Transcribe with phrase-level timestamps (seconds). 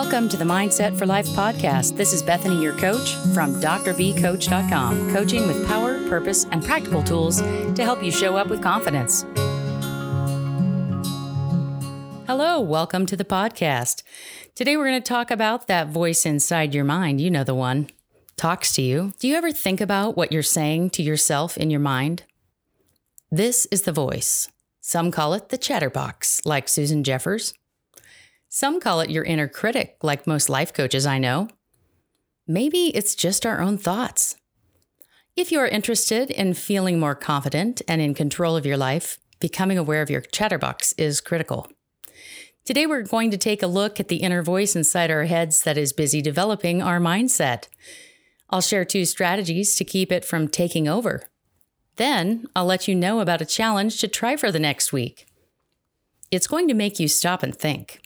[0.00, 1.96] Welcome to the Mindset for Life podcast.
[1.96, 7.78] This is Bethany, your coach from drbcoach.com, coaching with power, purpose, and practical tools to
[7.78, 9.26] help you show up with confidence.
[12.28, 14.04] Hello, welcome to the podcast.
[14.54, 17.20] Today we're going to talk about that voice inside your mind.
[17.20, 17.90] You know the one
[18.36, 19.14] talks to you.
[19.18, 22.22] Do you ever think about what you're saying to yourself in your mind?
[23.32, 24.48] This is the voice.
[24.80, 27.52] Some call it the chatterbox, like Susan Jeffers.
[28.50, 31.48] Some call it your inner critic, like most life coaches I know.
[32.46, 34.36] Maybe it's just our own thoughts.
[35.36, 39.76] If you are interested in feeling more confident and in control of your life, becoming
[39.76, 41.68] aware of your chatterbox is critical.
[42.64, 45.78] Today, we're going to take a look at the inner voice inside our heads that
[45.78, 47.68] is busy developing our mindset.
[48.48, 51.22] I'll share two strategies to keep it from taking over.
[51.96, 55.26] Then, I'll let you know about a challenge to try for the next week.
[56.30, 58.00] It's going to make you stop and think.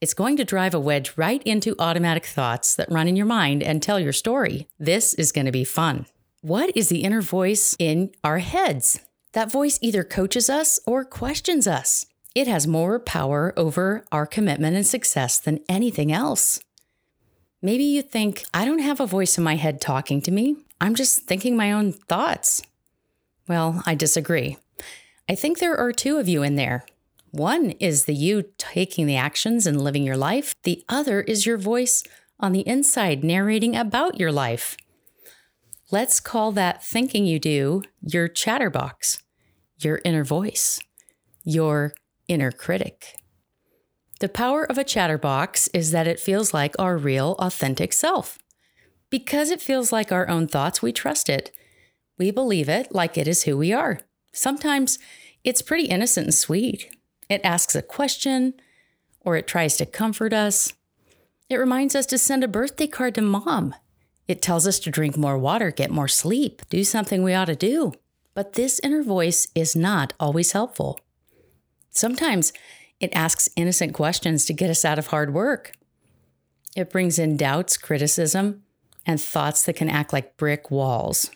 [0.00, 3.64] It's going to drive a wedge right into automatic thoughts that run in your mind
[3.64, 4.68] and tell your story.
[4.78, 6.06] This is going to be fun.
[6.40, 9.00] What is the inner voice in our heads?
[9.32, 12.06] That voice either coaches us or questions us.
[12.32, 16.60] It has more power over our commitment and success than anything else.
[17.60, 20.58] Maybe you think, I don't have a voice in my head talking to me.
[20.80, 22.62] I'm just thinking my own thoughts.
[23.48, 24.58] Well, I disagree.
[25.28, 26.86] I think there are two of you in there
[27.30, 31.58] one is the you taking the actions and living your life, the other is your
[31.58, 32.02] voice
[32.40, 34.76] on the inside narrating about your life.
[35.90, 39.22] Let's call that thinking you do your chatterbox,
[39.78, 40.80] your inner voice,
[41.44, 41.94] your
[42.28, 43.16] inner critic.
[44.20, 48.38] The power of a chatterbox is that it feels like our real, authentic self.
[49.10, 51.50] Because it feels like our own thoughts, we trust it.
[52.18, 54.00] We believe it like it is who we are.
[54.32, 54.98] Sometimes
[55.44, 56.94] it's pretty innocent and sweet.
[57.28, 58.54] It asks a question
[59.20, 60.72] or it tries to comfort us.
[61.48, 63.74] It reminds us to send a birthday card to mom.
[64.26, 67.56] It tells us to drink more water, get more sleep, do something we ought to
[67.56, 67.92] do.
[68.34, 71.00] But this inner voice is not always helpful.
[71.90, 72.52] Sometimes
[73.00, 75.72] it asks innocent questions to get us out of hard work.
[76.76, 78.62] It brings in doubts, criticism,
[79.06, 81.30] and thoughts that can act like brick walls.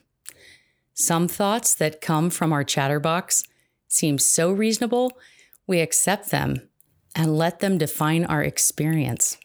[0.95, 3.43] Some thoughts that come from our chatterbox
[3.89, 5.13] seem so reasonable
[5.67, 6.69] we accept them
[7.15, 9.37] and let them define our experience.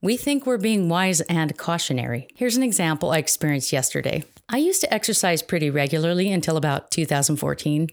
[0.00, 2.28] We think we're being wise and cautionary.
[2.34, 4.24] Here's an example I experienced yesterday.
[4.48, 7.88] I used to exercise pretty regularly until about 2014.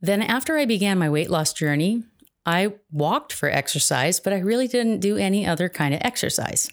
[0.00, 2.02] Then, after I began my weight loss journey,
[2.44, 6.68] I walked for exercise, but I really didn't do any other kind of exercise.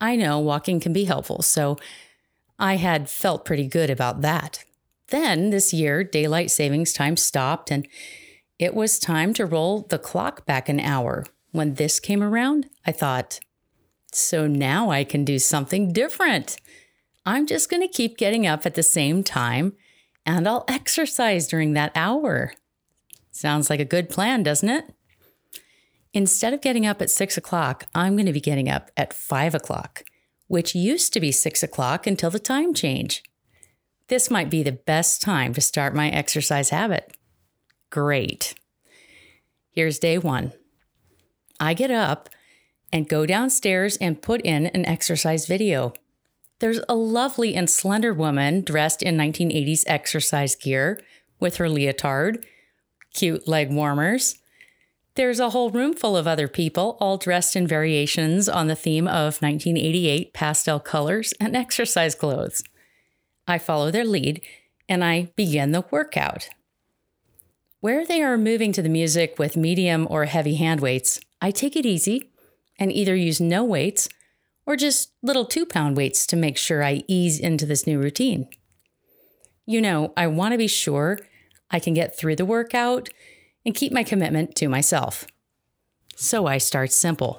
[0.00, 1.76] I know walking can be helpful, so
[2.58, 4.64] I had felt pretty good about that.
[5.08, 7.86] Then this year, daylight savings time stopped, and
[8.58, 11.24] it was time to roll the clock back an hour.
[11.52, 13.40] When this came around, I thought,
[14.12, 16.56] so now I can do something different.
[17.24, 19.74] I'm just going to keep getting up at the same time
[20.24, 22.52] and I'll exercise during that hour.
[23.30, 24.92] Sounds like a good plan, doesn't it?
[26.12, 29.54] Instead of getting up at six o'clock, I'm going to be getting up at five
[29.54, 30.04] o'clock,
[30.46, 33.22] which used to be six o'clock until the time change.
[34.08, 37.14] This might be the best time to start my exercise habit.
[37.90, 38.54] Great.
[39.70, 40.52] Here's day one.
[41.60, 42.28] I get up
[42.92, 45.92] and go downstairs and put in an exercise video.
[46.58, 51.00] There's a lovely and slender woman dressed in 1980s exercise gear
[51.38, 52.44] with her leotard,
[53.14, 54.36] cute leg warmers.
[55.14, 59.06] There's a whole room full of other people, all dressed in variations on the theme
[59.06, 62.62] of 1988 pastel colors and exercise clothes.
[63.46, 64.42] I follow their lead
[64.88, 66.48] and I begin the workout.
[67.80, 71.76] Where they are moving to the music with medium or heavy hand weights, I take
[71.76, 72.32] it easy
[72.76, 74.08] and either use no weights
[74.66, 78.48] or just little two pound weights to make sure I ease into this new routine.
[79.64, 81.20] You know, I want to be sure
[81.70, 83.10] I can get through the workout
[83.64, 85.26] and keep my commitment to myself.
[86.16, 87.38] So I start simple.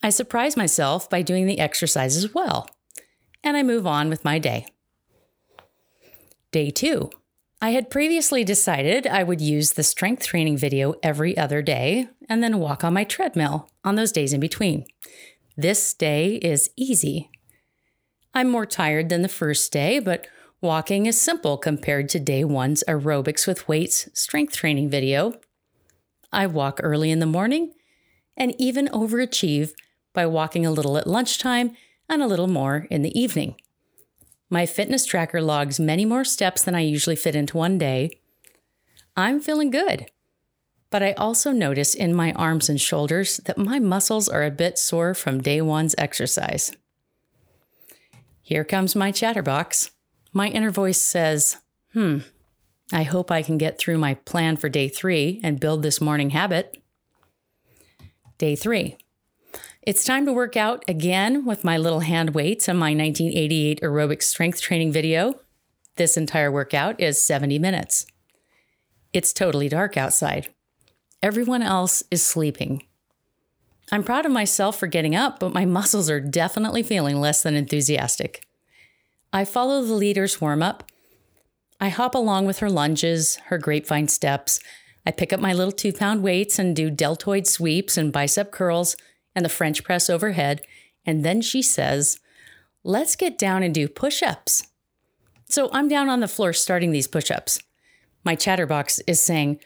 [0.00, 2.68] I surprise myself by doing the exercises well,
[3.42, 4.66] and I move on with my day.
[6.52, 7.10] Day two,
[7.64, 12.42] I had previously decided I would use the strength training video every other day and
[12.42, 14.84] then walk on my treadmill on those days in between.
[15.56, 17.30] This day is easy.
[18.34, 20.26] I'm more tired than the first day, but
[20.60, 25.32] walking is simple compared to day one's aerobics with weights strength training video.
[26.30, 27.72] I walk early in the morning
[28.36, 29.72] and even overachieve
[30.12, 31.74] by walking a little at lunchtime
[32.10, 33.56] and a little more in the evening.
[34.50, 38.20] My fitness tracker logs many more steps than I usually fit into one day.
[39.16, 40.06] I'm feeling good.
[40.90, 44.78] But I also notice in my arms and shoulders that my muscles are a bit
[44.78, 46.70] sore from day one's exercise.
[48.42, 49.90] Here comes my chatterbox.
[50.32, 51.56] My inner voice says,
[51.92, 52.18] Hmm,
[52.92, 56.30] I hope I can get through my plan for day three and build this morning
[56.30, 56.80] habit.
[58.38, 58.96] Day three.
[59.86, 64.22] It's time to work out again with my little hand weights and my 1988 aerobic
[64.22, 65.40] strength training video.
[65.96, 68.06] This entire workout is 70 minutes.
[69.12, 70.48] It's totally dark outside.
[71.22, 72.84] Everyone else is sleeping.
[73.92, 77.54] I'm proud of myself for getting up, but my muscles are definitely feeling less than
[77.54, 78.42] enthusiastic.
[79.34, 80.90] I follow the leader's warm up.
[81.78, 84.60] I hop along with her lunges, her grapevine steps.
[85.04, 88.96] I pick up my little two pound weights and do deltoid sweeps and bicep curls
[89.34, 90.62] and the French press overhead.
[91.04, 92.20] And then she says,
[92.82, 94.66] Let's get down and do push ups.
[95.46, 97.58] So I'm down on the floor starting these push ups.
[98.24, 99.60] My chatterbox is saying,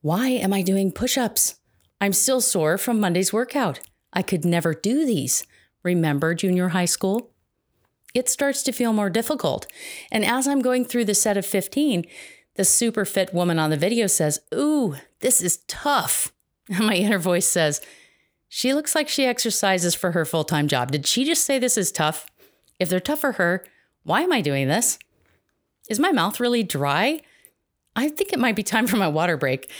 [0.00, 1.56] Why am I doing push ups?
[2.00, 3.80] I'm still sore from Monday's workout.
[4.12, 5.46] I could never do these.
[5.82, 7.30] Remember junior high school?
[8.14, 9.66] It starts to feel more difficult.
[10.10, 12.04] And as I'm going through the set of 15,
[12.56, 16.32] the super fit woman on the video says, Ooh, this is tough.
[16.68, 17.80] And my inner voice says,
[18.54, 20.92] she looks like she exercises for her full time job.
[20.92, 22.26] Did she just say this is tough?
[22.78, 23.64] If they're tough for her,
[24.02, 24.98] why am I doing this?
[25.88, 27.22] Is my mouth really dry?
[27.96, 29.72] I think it might be time for my water break.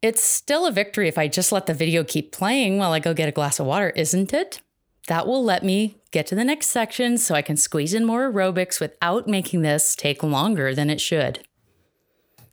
[0.00, 3.12] It's still a victory if I just let the video keep playing while I go
[3.12, 4.62] get a glass of water, isn't it?
[5.08, 8.32] That will let me get to the next section so I can squeeze in more
[8.32, 11.46] aerobics without making this take longer than it should.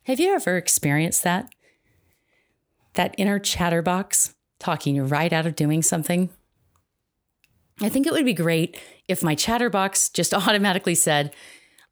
[0.04, 1.48] Have you ever experienced that?
[2.96, 4.35] That inner chatterbox
[4.66, 6.30] talking you right out of doing something.
[7.82, 11.34] I think it would be great if my chatterbox just automatically said,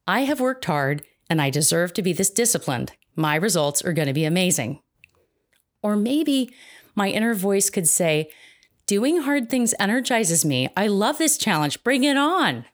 [0.08, 2.94] I have worked hard and I deserve to be this disciplined.
[3.16, 4.81] My results are going to be amazing.
[5.84, 6.52] Or maybe
[6.96, 8.31] my inner voice could say,
[8.88, 10.68] Doing hard things energizes me.
[10.75, 11.84] I love this challenge.
[11.84, 12.66] Bring it on.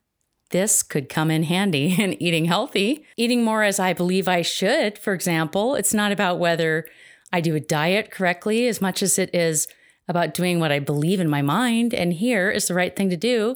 [0.50, 4.98] This could come in handy in eating healthy, eating more as I believe I should.
[4.98, 6.86] For example, it's not about whether
[7.34, 9.68] I do a diet correctly as much as it is
[10.10, 13.18] about doing what I believe in my mind and here is the right thing to
[13.18, 13.56] do,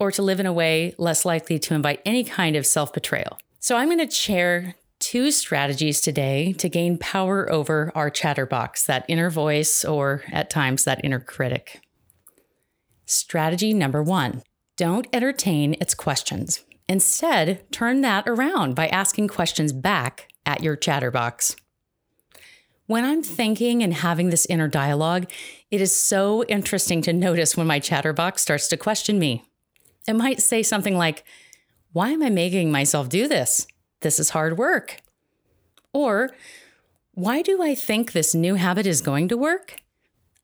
[0.00, 3.38] or to live in a way less likely to invite any kind of self betrayal.
[3.60, 9.04] So I'm going to share two strategies today to gain power over our chatterbox, that
[9.08, 11.80] inner voice, or at times that inner critic.
[13.06, 14.42] Strategy number one
[14.76, 16.62] don't entertain its questions.
[16.88, 21.54] Instead, turn that around by asking questions back at your chatterbox.
[22.86, 25.30] When I'm thinking and having this inner dialogue,
[25.70, 29.42] it is so interesting to notice when my chatterbox starts to question me.
[30.06, 31.24] It might say something like,
[31.92, 33.66] Why am I making myself do this?
[34.02, 34.98] This is hard work.
[35.94, 36.34] Or,
[37.12, 39.76] Why do I think this new habit is going to work?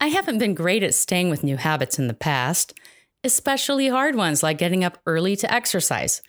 [0.00, 2.72] I haven't been great at staying with new habits in the past,
[3.22, 6.22] especially hard ones like getting up early to exercise.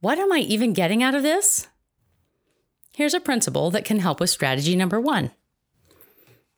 [0.00, 1.68] What am I even getting out of this?
[3.00, 5.30] Here's a principle that can help with strategy number one.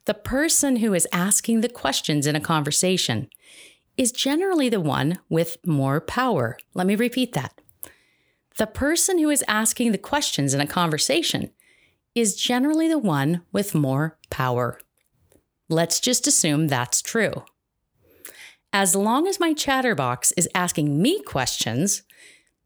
[0.03, 3.29] The person who is asking the questions in a conversation
[3.95, 6.57] is generally the one with more power.
[6.73, 7.61] Let me repeat that.
[8.57, 11.51] The person who is asking the questions in a conversation
[12.13, 14.81] is generally the one with more power.
[15.69, 17.45] Let's just assume that's true.
[18.73, 22.03] As long as my chatterbox is asking me questions,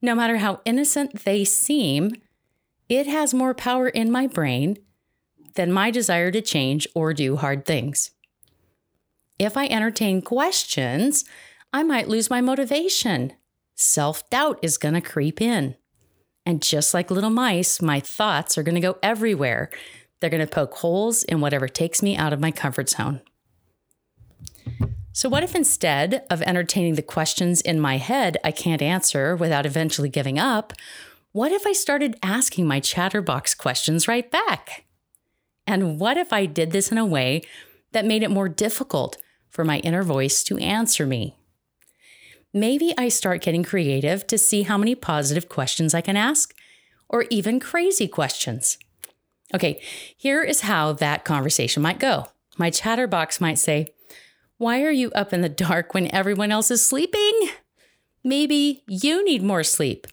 [0.02, 2.14] no matter how innocent they seem,
[2.90, 4.78] it has more power in my brain
[5.56, 8.12] than my desire to change or do hard things.
[9.40, 11.26] If I entertain questions,
[11.74, 13.34] I might lose my motivation.
[13.76, 15.76] Self doubt is going to creep in.
[16.46, 19.70] And just like little mice, my thoughts are going to go everywhere.
[20.20, 23.22] They're going to poke holes in whatever takes me out of my comfort zone.
[25.12, 29.66] So, what if instead of entertaining the questions in my head I can't answer without
[29.66, 30.74] eventually giving up,
[31.38, 34.86] what if I started asking my chatterbox questions right back?
[35.68, 37.44] And what if I did this in a way
[37.92, 39.18] that made it more difficult
[39.48, 41.36] for my inner voice to answer me?
[42.56, 46.56] Maybe I start getting creative to see how many positive questions I can ask,
[47.08, 48.80] or even crazy questions.
[49.54, 49.80] Okay,
[50.18, 52.30] here is how that conversation might go.
[52.58, 53.94] My chatterbox might say,
[54.58, 57.50] Why are you up in the dark when everyone else is sleeping?
[58.24, 60.08] Maybe you need more sleep.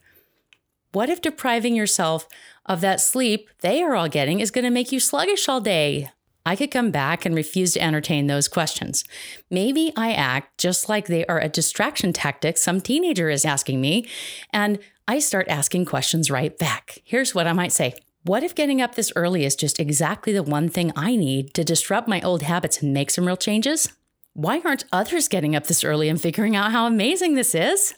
[0.94, 2.28] What if depriving yourself
[2.66, 6.08] of that sleep they are all getting is going to make you sluggish all day?
[6.46, 9.02] I could come back and refuse to entertain those questions.
[9.50, 14.08] Maybe I act just like they are a distraction tactic some teenager is asking me,
[14.52, 17.00] and I start asking questions right back.
[17.02, 20.44] Here's what I might say What if getting up this early is just exactly the
[20.44, 23.88] one thing I need to disrupt my old habits and make some real changes?
[24.34, 27.94] Why aren't others getting up this early and figuring out how amazing this is?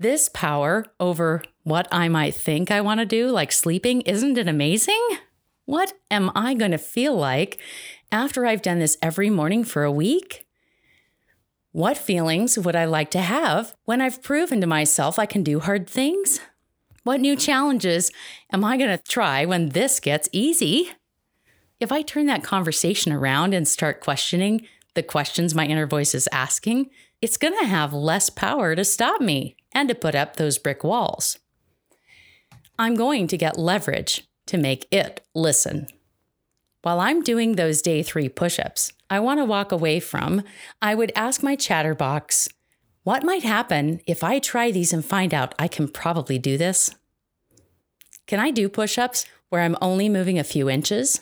[0.00, 4.48] This power over what I might think I want to do, like sleeping, isn't it
[4.48, 5.00] amazing?
[5.66, 7.58] What am I going to feel like
[8.10, 10.46] after I've done this every morning for a week?
[11.72, 15.60] What feelings would I like to have when I've proven to myself I can do
[15.60, 16.40] hard things?
[17.04, 18.10] What new challenges
[18.52, 20.90] am I going to try when this gets easy?
[21.78, 26.28] If I turn that conversation around and start questioning the questions my inner voice is
[26.32, 26.90] asking,
[27.22, 30.82] it's going to have less power to stop me and to put up those brick
[30.82, 31.38] walls.
[32.80, 35.86] I'm going to get leverage to make it listen.
[36.80, 40.42] While I'm doing those day three push ups, I want to walk away from,
[40.80, 42.48] I would ask my chatterbox,
[43.02, 46.94] what might happen if I try these and find out I can probably do this?
[48.26, 51.20] Can I do push ups where I'm only moving a few inches?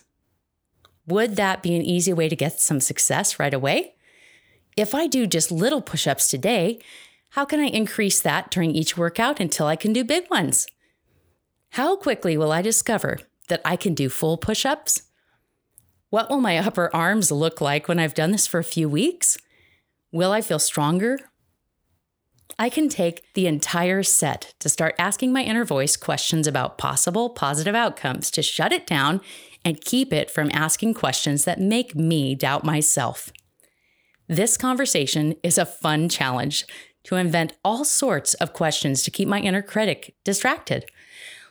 [1.08, 3.96] Would that be an easy way to get some success right away?
[4.76, 6.78] If I do just little push ups today,
[7.30, 10.68] how can I increase that during each workout until I can do big ones?
[11.70, 15.02] How quickly will I discover that I can do full push ups?
[16.10, 19.38] What will my upper arms look like when I've done this for a few weeks?
[20.10, 21.18] Will I feel stronger?
[22.58, 27.30] I can take the entire set to start asking my inner voice questions about possible
[27.30, 29.20] positive outcomes to shut it down
[29.64, 33.30] and keep it from asking questions that make me doubt myself.
[34.28, 36.64] This conversation is a fun challenge
[37.04, 40.84] to invent all sorts of questions to keep my inner critic distracted.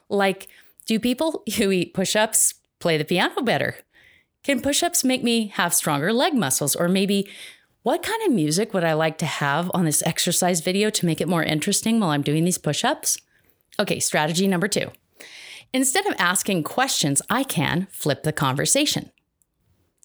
[0.10, 0.48] Like,
[0.86, 3.78] do people who eat push ups play the piano better?
[4.44, 6.76] Can push ups make me have stronger leg muscles?
[6.76, 7.30] Or maybe,
[7.84, 11.22] what kind of music would I like to have on this exercise video to make
[11.22, 13.18] it more interesting while I'm doing these push ups?
[13.80, 14.92] Okay, strategy number two.
[15.74, 19.12] Instead of asking questions, I can flip the conversation.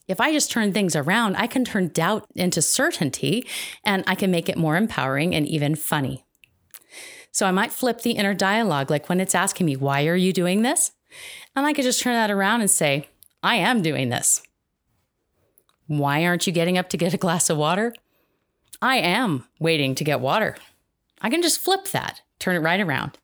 [0.08, 3.46] If I just turn things around, I can turn doubt into certainty
[3.84, 6.24] and I can make it more empowering and even funny.
[7.32, 10.32] So I might flip the inner dialogue, like when it's asking me, Why are you
[10.32, 10.92] doing this?
[11.56, 13.08] And I could just turn that around and say,
[13.42, 14.42] I am doing this.
[15.86, 17.94] Why aren't you getting up to get a glass of water?
[18.80, 20.56] I am waiting to get water.
[21.20, 23.18] I can just flip that, turn it right around.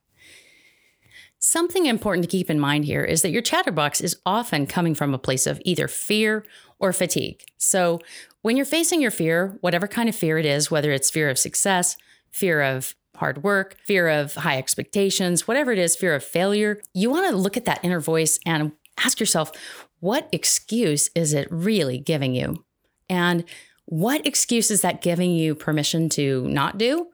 [1.38, 5.14] Something important to keep in mind here is that your chatterbox is often coming from
[5.14, 6.44] a place of either fear
[6.78, 7.44] or fatigue.
[7.56, 8.00] So,
[8.42, 11.38] when you're facing your fear, whatever kind of fear it is, whether it's fear of
[11.38, 11.96] success,
[12.30, 17.10] fear of hard work, fear of high expectations, whatever it is, fear of failure, you
[17.10, 18.72] want to look at that inner voice and
[19.04, 19.52] ask yourself,
[20.00, 22.64] what excuse is it really giving you?
[23.08, 23.44] And
[23.84, 27.08] what excuse is that giving you permission to not do?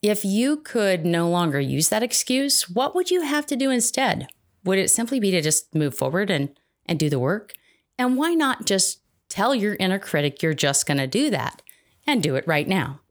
[0.00, 4.28] If you could no longer use that excuse, what would you have to do instead?
[4.64, 6.50] Would it simply be to just move forward and,
[6.86, 7.54] and do the work?
[7.98, 11.62] And why not just tell your inner critic you're just going to do that
[12.06, 13.01] and do it right now?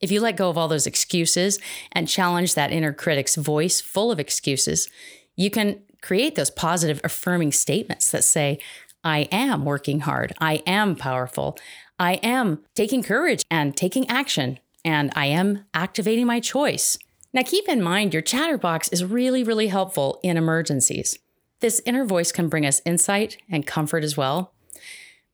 [0.00, 1.58] If you let go of all those excuses
[1.92, 4.88] and challenge that inner critic's voice full of excuses,
[5.36, 8.58] you can create those positive, affirming statements that say,
[9.02, 10.34] I am working hard.
[10.40, 11.58] I am powerful.
[11.98, 14.58] I am taking courage and taking action.
[14.84, 16.98] And I am activating my choice.
[17.32, 21.18] Now, keep in mind, your chatterbox is really, really helpful in emergencies.
[21.60, 24.52] This inner voice can bring us insight and comfort as well.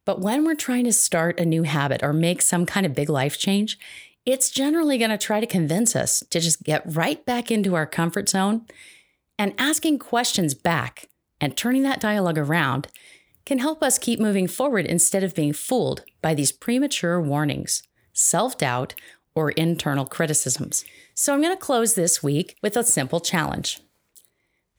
[0.04, 3.08] But when we're trying to start a new habit or make some kind of big
[3.08, 3.78] life change,
[4.24, 7.86] it's generally going to try to convince us to just get right back into our
[7.86, 8.66] comfort zone.
[9.38, 11.08] And asking questions back
[11.40, 12.88] and turning that dialogue around
[13.44, 18.56] can help us keep moving forward instead of being fooled by these premature warnings, self
[18.56, 18.94] doubt,
[19.34, 20.84] or internal criticisms.
[21.14, 23.80] So, I'm going to close this week with a simple challenge.